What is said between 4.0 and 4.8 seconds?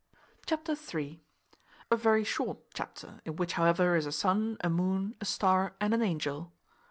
a sun, a